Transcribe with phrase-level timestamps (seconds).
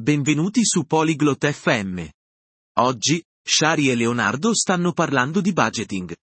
[0.00, 2.08] benvenuti su Polyglot FM.
[2.78, 6.14] Oggi, Shari e Leonardo stanno parlando di budgeting.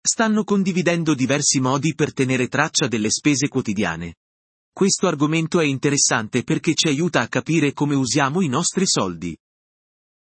[0.00, 4.16] Stanno condividendo diversi modi per tenere traccia delle spese quotidiane.
[4.72, 9.36] Questo argomento è interessante perché ci aiuta a capire come usiamo i nostri soldi.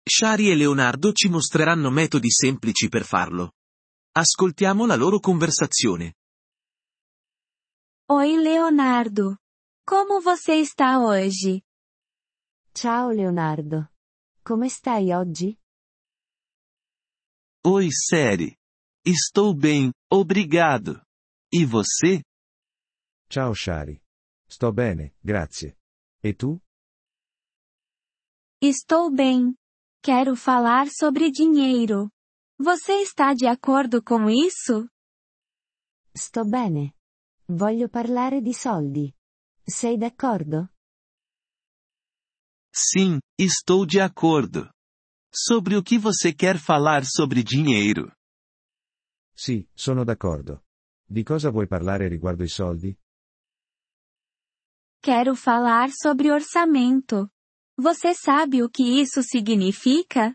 [0.03, 3.53] Shari e Leonardo ci mostreranno metodi semplici per farlo.
[4.12, 6.15] Ascoltiamo la loro conversazione.
[8.11, 9.37] Oi, Leonardo.
[9.85, 11.62] Como você está hoje?
[12.81, 13.91] Ciao Leonardo.
[14.41, 15.59] Come stai oggi?
[17.67, 18.57] Oi, Seri.
[19.05, 21.03] Estou bem, obrigado.
[21.53, 22.22] E você?
[23.29, 24.00] Ciao Shari.
[24.49, 25.77] Sto bene, grazie.
[26.22, 26.61] E tu?
[28.63, 29.57] Estou bem.
[30.00, 32.08] Quero falar sobre dinheiro.
[32.61, 34.89] Você está de acordo com isso?
[36.14, 36.95] Sto bene.
[37.48, 39.12] Voglio parlare di soldi.
[39.67, 40.70] Sei d'accordo?
[42.81, 44.70] Sim, estou de acordo.
[45.34, 48.12] Sobre o que você quer falar sobre dinheiro?
[49.34, 50.62] Sì, sono d'accordo.
[51.05, 52.97] Di cosa vuoi parlare riguardo i soldi?
[55.02, 57.28] Quero falar sobre orçamento.
[57.77, 60.33] Você sabe o que isso significa?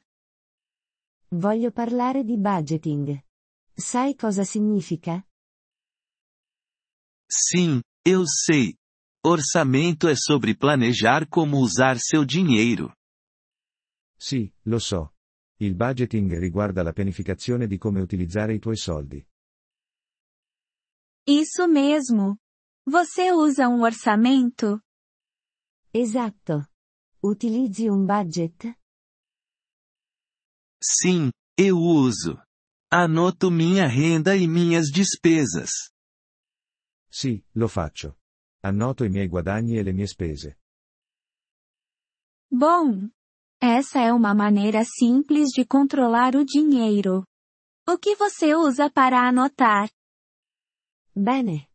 [1.31, 3.23] Voglio parlare di budgeting.
[3.77, 5.25] Sai cosa significa?
[7.29, 8.75] Sim, eu sei.
[9.25, 12.93] Orçamento é sobre planejar como usar seu dinheiro.
[14.17, 15.13] Sì, lo so.
[15.59, 19.25] Il budgeting riguarda la pianificazione di come utilizzare i tuoi soldi.
[21.25, 22.37] Isso mesmo.
[22.85, 24.81] Você usa um orçamento?
[25.93, 26.67] Esatto.
[27.21, 28.77] Utilizzi un budget?
[30.81, 32.43] Sim, eu uso.
[32.91, 35.93] Anoto minha renda e minhas despesas.
[37.09, 38.17] Sì, lo faccio.
[38.65, 40.57] Annoto i miei guadagni e le mie spese.
[42.49, 43.09] Bom,
[43.59, 47.25] essa é uma maneira simples de controlar o dinheiro.
[47.85, 49.89] O que você usa para anotar?
[51.13, 51.69] Bene.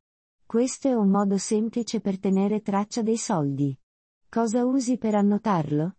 [0.46, 3.78] Questo è un modo semplice per tenere traccia dei soldi.
[4.30, 5.94] Cosa usi per annotarlo?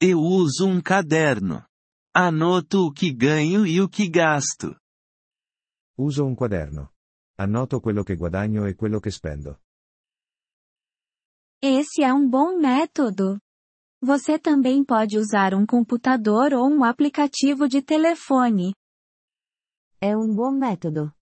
[0.00, 1.68] Eu uso um caderno.
[2.12, 4.80] Anoto o que ganho e o que gasto.
[5.96, 6.92] Uso un quaderno.
[7.40, 9.62] Annoto quello che guadagno e quello che spendo.
[11.62, 13.40] Esse é um bom método.
[14.02, 18.74] Você também pode usar um computador ou um aplicativo de telefone.
[19.98, 21.16] È un buon metodo.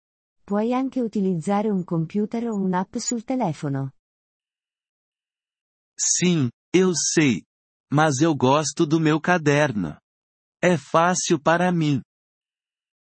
[0.44, 3.92] Puoi anche utilizzare un computer o un'app sul telefono.
[5.96, 7.44] Sim, eu sei.
[7.92, 9.96] Mas eu gosto do meu caderno.
[10.60, 12.02] É fácil para mim.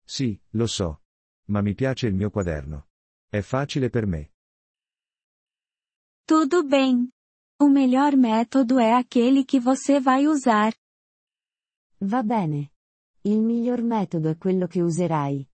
[0.06, 1.00] Sì, lo so.
[1.48, 2.86] Ma mi piace il mio quaderno.
[3.28, 4.30] È facile per me.
[6.26, 7.10] Tudo bem.
[7.58, 10.74] O melhor método é aquele que você vai usar.
[12.00, 12.72] Va bene.
[13.24, 15.48] Il miglior metodo è quello che userai.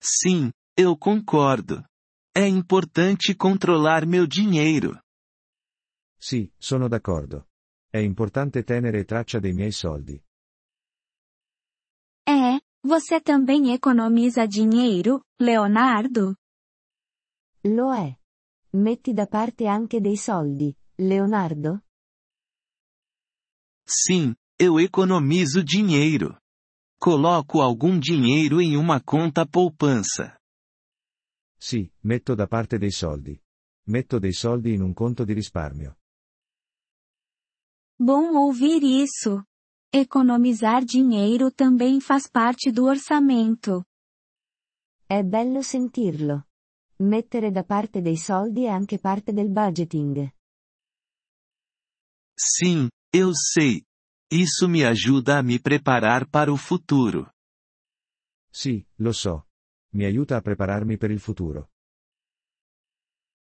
[0.00, 1.84] Sim, eu concordo.
[2.34, 5.00] É importante controlar meu dinheiro.
[6.18, 7.48] Sì, sono d'accordo.
[7.90, 10.20] È importante tenere traccia dei miei soldi.
[12.88, 16.34] Você também economiza dinheiro, Leonardo?
[17.62, 18.18] Lo è.
[18.72, 21.82] Metti da parte anche dei soldi, Leonardo?
[23.86, 26.38] Sim, eu economizo dinheiro.
[26.98, 30.38] Coloco algum dinheiro em uma conta poupança.
[31.58, 33.38] Sì, metto da parte dei soldi.
[33.88, 35.98] Metto dei soldi in un conto di risparmio.
[37.98, 39.47] Bom ouvir isso.
[39.92, 43.82] Economizar dinheiro também faz parte do orçamento.
[45.06, 46.46] È bello sentirlo.
[46.98, 50.30] Mettere da parte dei soldi è anche parte del budgeting.
[52.36, 53.82] Sim, eu sei.
[54.30, 57.32] Isso me ajuda a me preparar para o futuro.
[58.50, 59.46] Sì, lo so.
[59.94, 61.70] Mi aiuta a prepararmi per il futuro.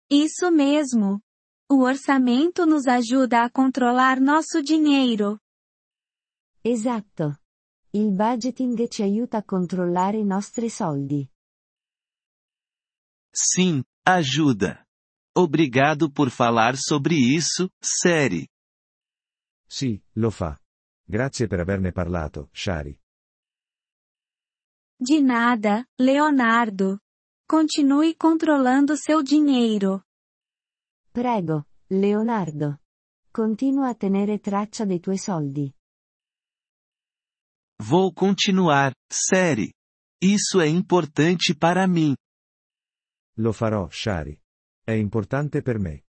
[0.09, 1.23] Isso mesmo.
[1.69, 5.41] O orçamento nos ajuda a controlar nosso dinheiro.
[6.63, 7.41] Esatto.
[7.93, 11.29] Il budgeting ci aiuta a controllare i nostri soldi.
[13.33, 14.85] Sim, ajuda.
[15.33, 18.47] Obrigado por falar sobre isso, Seri.
[19.67, 20.61] Sì, lo fa.
[21.05, 22.99] Grazie per averne parlato, Shari.
[24.97, 27.01] De nada, Leonardo.
[27.47, 30.05] Continue controlando seu dinheiro.
[31.11, 32.81] Prego, Leonardo.
[33.31, 35.73] Continua a tenere traccia dei tuoi soldi.
[37.83, 39.73] Vou continuar, Seri.
[40.21, 42.15] Isso é importante para mim.
[43.39, 44.39] Lo farò, Shari.
[44.87, 46.05] È importante per me.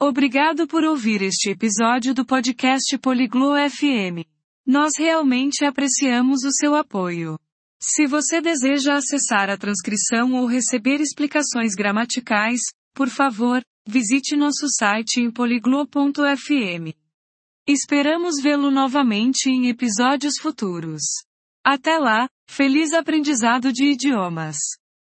[0.00, 4.26] Obrigado por ouvir este episódio do podcast Poliglo FM.
[4.66, 7.38] Nós realmente apreciamos o seu apoio.
[7.80, 12.60] Se você deseja acessar a transcrição ou receber explicações gramaticais,
[12.92, 17.03] por favor, visite nosso site em poliglo.fm.
[17.66, 21.00] Esperamos vê-lo novamente em episódios futuros.
[21.64, 24.56] Até lá, feliz aprendizado de idiomas!